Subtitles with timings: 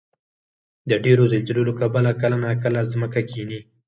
[0.89, 3.59] د ډېرو زلزلو له کبله کله ناکله ځمکه کښېني.